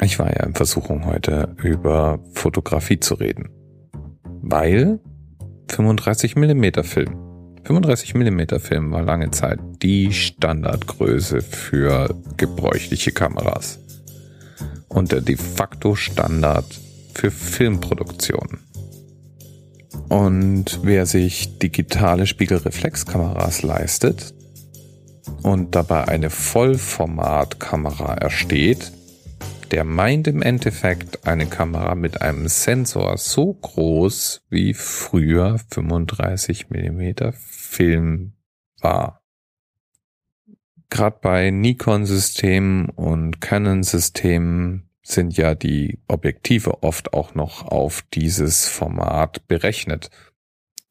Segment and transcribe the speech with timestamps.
[0.00, 3.48] Ich war ja in Versuchung heute über Fotografie zu reden,
[4.42, 5.00] weil
[5.68, 7.16] 35 mm Film.
[7.64, 13.78] 35 mm Film war lange Zeit die Standardgröße für gebräuchliche Kameras
[14.88, 16.66] und der de facto Standard
[17.14, 18.58] für Filmproduktion.
[20.08, 24.34] Und wer sich digitale Spiegelreflexkameras leistet
[25.42, 28.92] und dabei eine Vollformatkamera ersteht,
[29.74, 37.32] der meint im Endeffekt eine Kamera mit einem Sensor so groß wie früher 35 mm
[37.32, 38.34] Film
[38.80, 39.24] war.
[40.90, 49.48] Gerade bei Nikon-Systemen und Canon-Systemen sind ja die Objektive oft auch noch auf dieses Format
[49.48, 50.08] berechnet.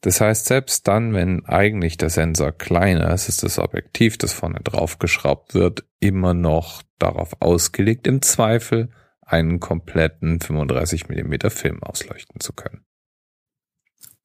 [0.04, 4.60] Das heißt, selbst dann, wenn eigentlich der Sensor kleiner ist, ist das Objektiv, das vorne
[4.62, 8.90] drauf geschraubt wird, immer noch darauf ausgelegt, im Zweifel
[9.22, 12.84] einen kompletten 35 mm Film ausleuchten zu können.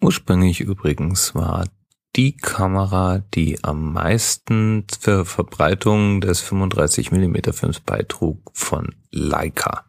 [0.01, 1.69] Ursprünglich übrigens war
[2.17, 9.85] die Kamera, die am meisten für Verbreitung des 35 mm Films beitrug, von Leica.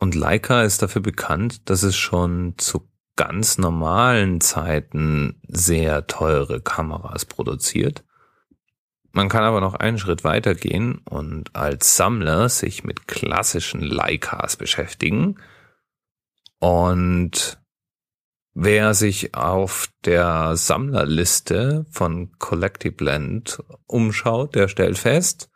[0.00, 7.24] Und Leica ist dafür bekannt, dass es schon zu ganz normalen Zeiten sehr teure Kameras
[7.24, 8.04] produziert.
[9.12, 14.56] Man kann aber noch einen Schritt weiter gehen und als Sammler sich mit klassischen Leicas
[14.56, 15.36] beschäftigen.
[16.58, 17.62] Und
[18.54, 25.48] wer sich auf der Sammlerliste von Collective Blend umschaut, der stellt fest,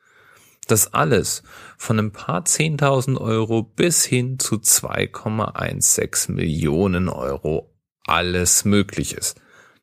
[0.70, 1.42] dass alles
[1.77, 7.74] von ein paar Zehntausend Euro bis hin zu 2,16 Millionen Euro
[8.06, 9.41] alles möglich ist.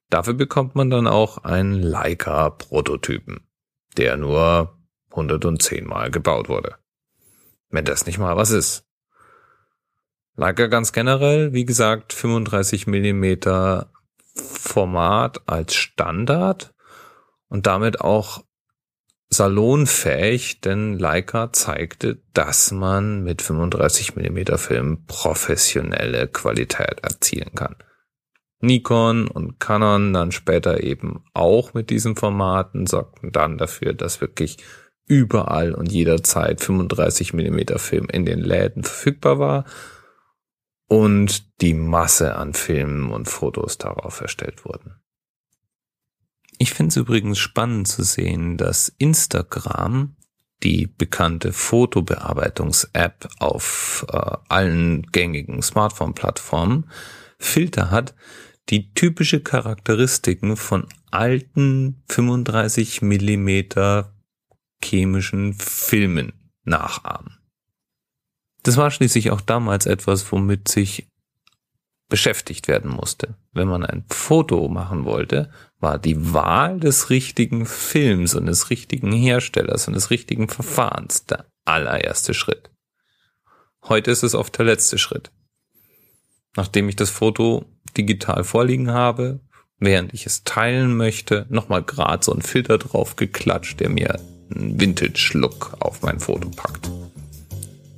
[0.09, 3.47] Dafür bekommt man dann auch einen Leica-Prototypen,
[3.97, 4.77] der nur
[5.11, 6.75] 110 Mal gebaut wurde.
[7.69, 8.85] Wenn das nicht mal was ist.
[10.37, 13.91] Leica ganz generell, wie gesagt, 35 Millimeter
[14.35, 16.73] Format als Standard
[17.47, 18.43] und damit auch
[19.29, 27.75] salonfähig, denn Leica zeigte, dass man mit 35 mm Film professionelle Qualität erzielen kann.
[28.61, 34.57] Nikon und Canon dann später eben auch mit diesen Formaten sorgten dann dafür, dass wirklich
[35.07, 39.65] überall und jederzeit 35 mm Film in den Läden verfügbar war
[40.87, 44.95] und die Masse an Filmen und Fotos darauf erstellt wurden.
[46.57, 50.15] Ich finde es übrigens spannend zu sehen, dass Instagram,
[50.63, 56.89] die bekannte Fotobearbeitungs-App auf äh, allen gängigen Smartphone-Plattformen,
[57.37, 58.15] Filter hat,
[58.69, 64.13] die typische Charakteristiken von alten 35 Millimeter
[64.83, 66.33] chemischen Filmen
[66.63, 67.37] nachahmen.
[68.63, 71.07] Das war schließlich auch damals etwas, womit sich
[72.15, 73.35] beschäftigt werden musste.
[73.51, 75.49] Wenn man ein Foto machen wollte,
[75.81, 81.45] war die Wahl des richtigen Films und des richtigen Herstellers und des richtigen Verfahrens der
[81.65, 82.71] allererste Schritt.
[83.83, 85.33] Heute ist es oft der letzte Schritt.
[86.55, 87.65] Nachdem ich das Foto
[87.97, 89.41] digital vorliegen habe,
[89.77, 94.21] während ich es teilen möchte, nochmal gerade so ein Filter drauf geklatscht, der mir
[94.55, 96.89] einen Vintage-Look auf mein Foto packt.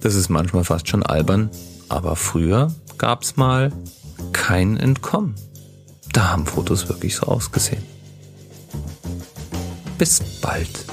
[0.02, 1.52] Das ist manchmal fast schon albern,
[1.88, 3.72] aber früher gab's mal
[4.48, 5.36] kein Entkommen.
[6.14, 7.84] Da haben Fotos wirklich so ausgesehen.
[9.98, 10.87] Bis bald.